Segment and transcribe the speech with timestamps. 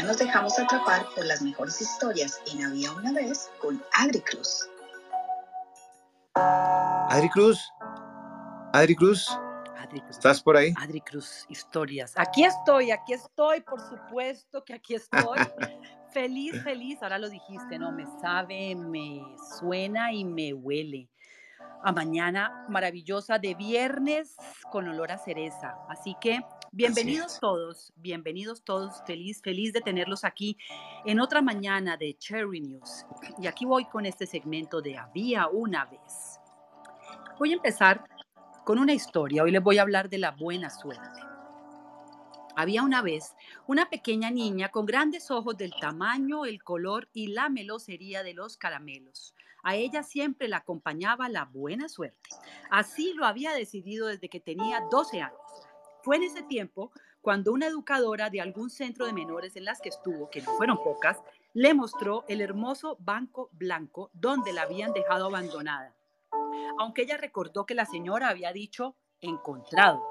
[0.00, 4.66] Ahora nos dejamos atrapar por las mejores historias en Había una vez con Adri Cruz.
[6.34, 7.70] Adri Cruz,
[8.72, 9.28] Adri Cruz,
[9.76, 10.16] Adri Cruz.
[10.16, 10.72] ¿estás por ahí?
[10.78, 12.14] Adri Cruz, historias.
[12.16, 15.38] Aquí estoy, aquí estoy, por supuesto que aquí estoy.
[16.14, 17.92] feliz, feliz, ahora lo dijiste, ¿no?
[17.92, 19.20] Me sabe, me
[19.58, 21.10] suena y me huele.
[21.84, 24.34] A mañana maravillosa de viernes
[24.72, 25.76] con olor a cereza.
[25.90, 26.40] Así que
[26.72, 29.02] bienvenidos todos, bienvenidos todos.
[29.06, 30.56] Feliz, feliz de tenerlos aquí
[31.04, 33.06] en otra mañana de Cherry News.
[33.38, 36.38] Y aquí voy con este segmento de Había una vez.
[37.38, 38.04] Voy a empezar
[38.64, 39.42] con una historia.
[39.42, 41.20] Hoy les voy a hablar de la buena suerte.
[42.56, 43.34] Había una vez
[43.66, 48.56] una pequeña niña con grandes ojos del tamaño, el color y la melosería de los
[48.56, 49.34] caramelos.
[49.62, 52.30] A ella siempre la acompañaba la buena suerte.
[52.70, 55.39] Así lo había decidido desde que tenía 12 años.
[56.02, 59.90] Fue en ese tiempo cuando una educadora de algún centro de menores en las que
[59.90, 61.18] estuvo, que no fueron pocas,
[61.52, 65.94] le mostró el hermoso banco blanco donde la habían dejado abandonada.
[66.78, 70.02] Aunque ella recordó que la señora había dicho encontrado.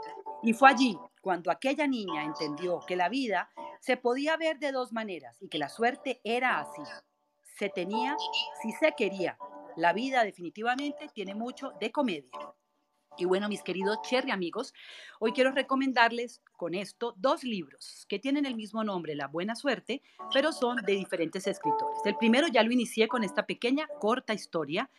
[0.44, 4.92] Y fue allí cuando aquella niña entendió que la vida se podía ver de dos
[4.92, 6.82] maneras y que la suerte era así.
[7.58, 8.16] Se tenía
[8.62, 9.38] si se quería.
[9.76, 12.49] La vida definitivamente tiene mucho de comedia.
[13.20, 14.74] Y bueno, mis queridos Cherry amigos,
[15.20, 20.02] hoy quiero recomendarles con esto dos libros que tienen el mismo nombre, La Buena Suerte,
[20.34, 22.00] pero son de diferentes escritores.
[22.06, 24.90] El primero ya lo inicié con esta pequeña, corta historia,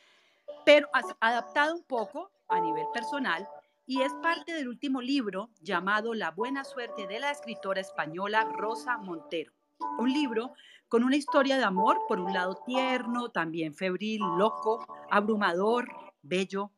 [0.66, 3.48] pero adaptado un poco a nivel personal
[3.86, 8.98] y es parte del último libro llamado La Buena Suerte de la escritora española Rosa
[8.98, 9.52] Montero.
[9.98, 10.52] Un libro
[10.88, 15.88] con una historia de amor, por un lado tierno, también febril, loco, abrumador,
[16.20, 16.70] bello,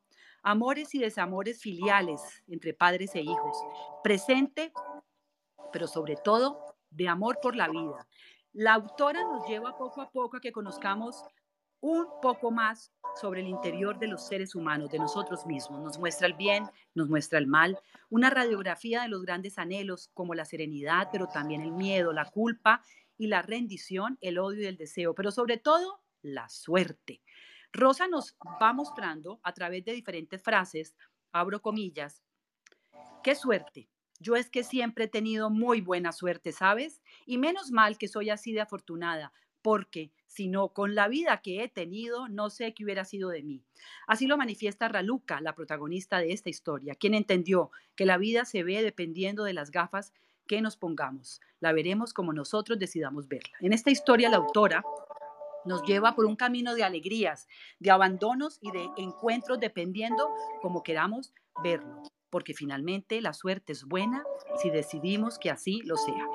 [0.42, 3.56] amores y desamores filiales entre padres e hijos,
[4.02, 4.72] presente,
[5.72, 8.06] pero sobre todo de amor por la vida.
[8.52, 11.24] La autora nos lleva poco a poco a que conozcamos
[11.80, 15.80] un poco más sobre el interior de los seres humanos, de nosotros mismos.
[15.80, 17.78] Nos muestra el bien, nos muestra el mal,
[18.08, 22.82] una radiografía de los grandes anhelos como la serenidad, pero también el miedo, la culpa
[23.18, 27.20] y la rendición, el odio y el deseo, pero sobre todo la suerte.
[27.72, 30.94] Rosa nos va mostrando a través de diferentes frases,
[31.32, 32.22] abro comillas,
[33.22, 33.88] qué suerte.
[34.20, 37.02] Yo es que siempre he tenido muy buena suerte, ¿sabes?
[37.26, 39.32] Y menos mal que soy así de afortunada,
[39.62, 43.42] porque si no, con la vida que he tenido, no sé qué hubiera sido de
[43.42, 43.64] mí.
[44.06, 48.62] Así lo manifiesta Raluca, la protagonista de esta historia, quien entendió que la vida se
[48.62, 50.12] ve dependiendo de las gafas
[50.46, 51.40] que nos pongamos.
[51.60, 53.56] La veremos como nosotros decidamos verla.
[53.60, 54.84] En esta historia, la autora
[55.64, 60.30] nos lleva por un camino de alegrías, de abandonos y de encuentros dependiendo
[60.60, 64.24] como queramos verlo, porque finalmente la suerte es buena
[64.56, 66.26] si decidimos que así lo sea.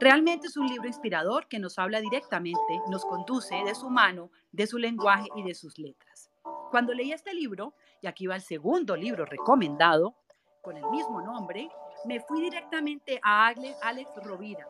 [0.00, 4.66] Realmente es un libro inspirador que nos habla directamente, nos conduce de su mano, de
[4.66, 6.30] su lenguaje y de sus letras.
[6.70, 10.14] Cuando leí este libro, y aquí va el segundo libro recomendado,
[10.62, 11.68] con el mismo nombre,
[12.04, 14.68] me fui directamente a Ale- Alex Rovira.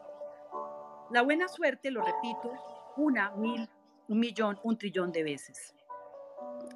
[1.10, 2.52] La buena suerte, lo repito,
[2.96, 3.68] una, mil,
[4.08, 5.74] un millón, un trillón de veces.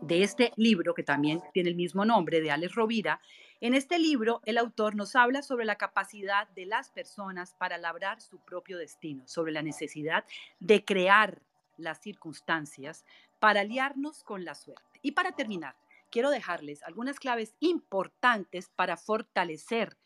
[0.00, 3.20] De este libro, que también tiene el mismo nombre, de Alex Rovira,
[3.60, 8.20] en este libro el autor nos habla sobre la capacidad de las personas para labrar
[8.20, 10.24] su propio destino, sobre la necesidad
[10.58, 11.40] de crear
[11.76, 13.04] las circunstancias
[13.38, 14.98] para aliarnos con la suerte.
[15.00, 15.76] Y para terminar,
[16.10, 19.96] quiero dejarles algunas claves importantes para fortalecer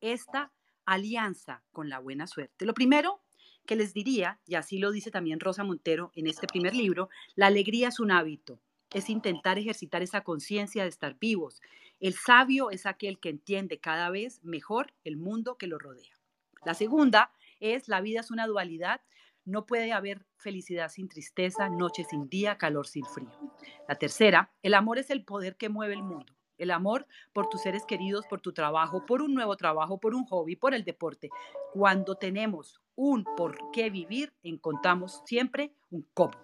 [0.00, 0.52] esta
[0.84, 2.64] alianza con la buena suerte.
[2.64, 3.20] Lo primero
[3.68, 7.48] que les diría, y así lo dice también Rosa Montero en este primer libro, la
[7.48, 8.58] alegría es un hábito,
[8.94, 11.60] es intentar ejercitar esa conciencia de estar vivos.
[12.00, 16.18] El sabio es aquel que entiende cada vez mejor el mundo que lo rodea.
[16.64, 17.30] La segunda
[17.60, 19.02] es la vida es una dualidad,
[19.44, 23.52] no puede haber felicidad sin tristeza, noche sin día, calor sin frío.
[23.86, 26.32] La tercera, el amor es el poder que mueve el mundo.
[26.56, 30.24] El amor por tus seres queridos, por tu trabajo, por un nuevo trabajo, por un
[30.24, 31.28] hobby, por el deporte.
[31.72, 36.36] Cuando tenemos un por qué vivir, encontramos siempre un cómo.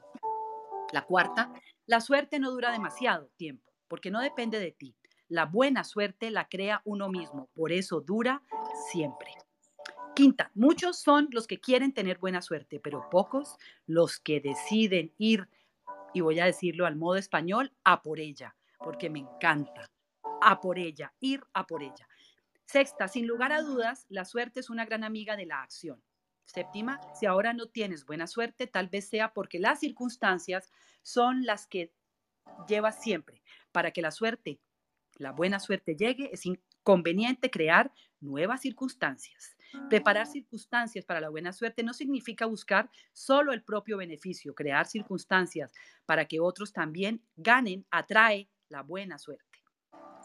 [0.93, 1.53] La cuarta,
[1.85, 4.95] la suerte no dura demasiado tiempo, porque no depende de ti.
[5.27, 8.41] La buena suerte la crea uno mismo, por eso dura
[8.89, 9.33] siempre.
[10.15, 15.49] Quinta, muchos son los que quieren tener buena suerte, pero pocos los que deciden ir,
[16.13, 19.91] y voy a decirlo al modo español, a por ella, porque me encanta,
[20.41, 22.07] a por ella, ir a por ella.
[22.65, 26.01] Sexta, sin lugar a dudas, la suerte es una gran amiga de la acción.
[26.45, 30.71] Séptima, si ahora no tienes buena suerte, tal vez sea porque las circunstancias
[31.03, 31.93] son las que
[32.69, 33.43] llevas siempre.
[33.73, 34.61] Para que la suerte,
[35.17, 39.57] la buena suerte llegue, es inconveniente crear nuevas circunstancias.
[39.89, 44.55] Preparar circunstancias para la buena suerte no significa buscar solo el propio beneficio.
[44.55, 45.73] Crear circunstancias
[46.07, 49.45] para que otros también ganen atrae la buena suerte.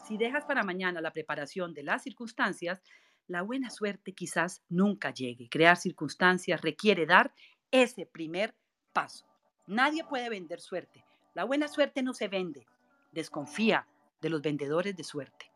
[0.06, 2.80] Si dejas para mañana la preparación de las circunstancias,
[3.30, 5.48] la buena suerte quizás nunca llegue.
[5.48, 7.32] Crear circunstancias requiere dar
[7.70, 8.56] ese primer
[8.92, 9.24] paso.
[9.68, 11.04] Nadie puede vender suerte.
[11.34, 12.66] La buena suerte no se vende.
[13.12, 13.86] Desconfía
[14.20, 15.52] de los vendedores de suerte.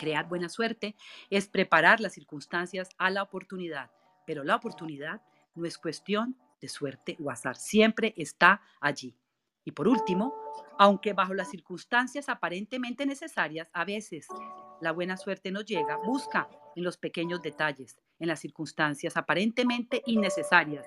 [0.00, 0.96] Crear buena suerte
[1.30, 3.92] es preparar las circunstancias a la oportunidad,
[4.26, 5.22] pero la oportunidad
[5.54, 9.14] no es cuestión de suerte o azar, siempre está allí.
[9.70, 10.34] Y por último,
[10.80, 14.26] aunque bajo las circunstancias aparentemente necesarias, a veces
[14.80, 20.84] la buena suerte no llega, busca en los pequeños detalles, en las circunstancias aparentemente innecesarias,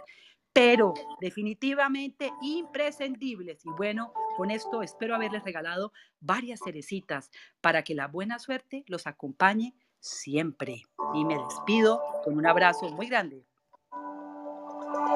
[0.51, 3.65] pero definitivamente imprescindibles.
[3.65, 7.31] Y bueno, con esto espero haberles regalado varias cerecitas
[7.62, 10.81] para que la buena suerte los acompañe siempre.
[11.13, 13.45] Y me despido con un abrazo muy grande.